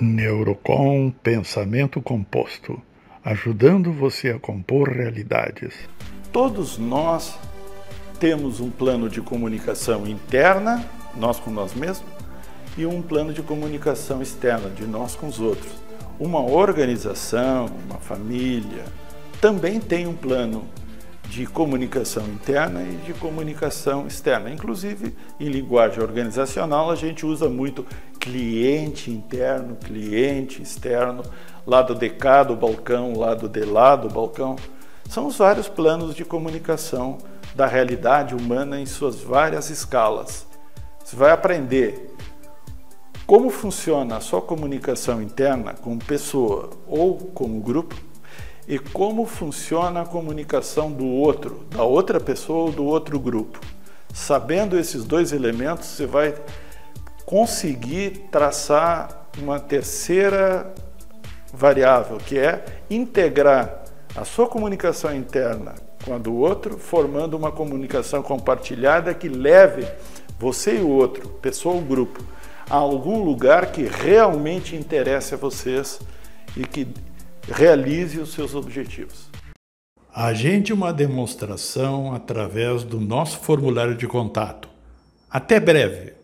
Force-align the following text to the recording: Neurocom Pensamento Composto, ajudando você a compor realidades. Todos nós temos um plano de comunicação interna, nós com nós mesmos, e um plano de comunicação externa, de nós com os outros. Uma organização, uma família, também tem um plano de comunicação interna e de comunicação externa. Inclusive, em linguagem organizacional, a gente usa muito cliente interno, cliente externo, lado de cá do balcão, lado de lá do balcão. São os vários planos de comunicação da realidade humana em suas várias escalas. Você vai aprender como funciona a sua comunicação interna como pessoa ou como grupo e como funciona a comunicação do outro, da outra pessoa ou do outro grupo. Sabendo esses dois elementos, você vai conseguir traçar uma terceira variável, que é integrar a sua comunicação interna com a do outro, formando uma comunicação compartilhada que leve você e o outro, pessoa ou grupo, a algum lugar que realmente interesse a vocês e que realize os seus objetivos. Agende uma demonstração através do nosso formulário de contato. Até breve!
Neurocom 0.00 1.12
Pensamento 1.22 2.02
Composto, 2.02 2.80
ajudando 3.24 3.92
você 3.92 4.30
a 4.30 4.38
compor 4.38 4.88
realidades. 4.88 5.74
Todos 6.32 6.78
nós 6.78 7.38
temos 8.18 8.58
um 8.58 8.70
plano 8.70 9.08
de 9.08 9.20
comunicação 9.20 10.06
interna, 10.06 10.84
nós 11.16 11.38
com 11.38 11.50
nós 11.50 11.74
mesmos, 11.74 12.10
e 12.76 12.84
um 12.84 13.00
plano 13.00 13.32
de 13.32 13.40
comunicação 13.40 14.20
externa, 14.20 14.68
de 14.68 14.84
nós 14.84 15.14
com 15.14 15.28
os 15.28 15.38
outros. 15.38 15.72
Uma 16.18 16.40
organização, 16.40 17.66
uma 17.88 17.98
família, 17.98 18.84
também 19.40 19.78
tem 19.78 20.08
um 20.08 20.14
plano 20.14 20.64
de 21.28 21.46
comunicação 21.46 22.24
interna 22.26 22.82
e 22.82 22.96
de 22.96 23.12
comunicação 23.14 24.06
externa. 24.06 24.50
Inclusive, 24.50 25.16
em 25.40 25.48
linguagem 25.48 26.00
organizacional, 26.00 26.90
a 26.90 26.94
gente 26.94 27.26
usa 27.26 27.48
muito 27.48 27.84
cliente 28.20 29.10
interno, 29.10 29.76
cliente 29.76 30.62
externo, 30.62 31.22
lado 31.66 31.94
de 31.94 32.08
cá 32.10 32.42
do 32.42 32.54
balcão, 32.54 33.18
lado 33.18 33.48
de 33.48 33.64
lá 33.64 33.96
do 33.96 34.08
balcão. 34.08 34.56
São 35.08 35.26
os 35.26 35.36
vários 35.36 35.68
planos 35.68 36.14
de 36.14 36.24
comunicação 36.24 37.18
da 37.54 37.66
realidade 37.66 38.34
humana 38.34 38.80
em 38.80 38.86
suas 38.86 39.20
várias 39.20 39.70
escalas. 39.70 40.46
Você 41.04 41.16
vai 41.16 41.30
aprender 41.30 42.14
como 43.26 43.48
funciona 43.48 44.16
a 44.16 44.20
sua 44.20 44.42
comunicação 44.42 45.22
interna 45.22 45.74
como 45.74 45.98
pessoa 45.98 46.70
ou 46.86 47.16
como 47.16 47.60
grupo 47.60 47.94
e 48.66 48.78
como 48.78 49.26
funciona 49.26 50.02
a 50.02 50.06
comunicação 50.06 50.90
do 50.90 51.06
outro, 51.06 51.66
da 51.70 51.82
outra 51.82 52.18
pessoa 52.18 52.66
ou 52.66 52.72
do 52.72 52.84
outro 52.84 53.18
grupo. 53.18 53.60
Sabendo 54.12 54.78
esses 54.78 55.04
dois 55.04 55.32
elementos, 55.32 55.88
você 55.88 56.06
vai 56.06 56.34
conseguir 57.26 58.28
traçar 58.30 59.28
uma 59.38 59.58
terceira 59.58 60.72
variável, 61.52 62.18
que 62.18 62.38
é 62.38 62.64
integrar 62.88 63.84
a 64.14 64.24
sua 64.24 64.46
comunicação 64.46 65.14
interna 65.14 65.74
com 66.04 66.14
a 66.14 66.18
do 66.18 66.34
outro, 66.36 66.78
formando 66.78 67.36
uma 67.36 67.50
comunicação 67.50 68.22
compartilhada 68.22 69.14
que 69.14 69.28
leve 69.28 69.86
você 70.38 70.76
e 70.78 70.80
o 70.80 70.88
outro, 70.88 71.28
pessoa 71.28 71.74
ou 71.74 71.80
grupo, 71.80 72.22
a 72.68 72.76
algum 72.76 73.24
lugar 73.24 73.72
que 73.72 73.82
realmente 73.82 74.76
interesse 74.76 75.34
a 75.34 75.38
vocês 75.38 75.98
e 76.56 76.64
que 76.64 76.86
realize 77.48 78.18
os 78.18 78.32
seus 78.32 78.54
objetivos. 78.54 79.28
Agende 80.12 80.72
uma 80.72 80.92
demonstração 80.92 82.14
através 82.14 82.84
do 82.84 83.00
nosso 83.00 83.38
formulário 83.40 83.96
de 83.96 84.06
contato. 84.06 84.68
Até 85.28 85.58
breve! 85.58 86.14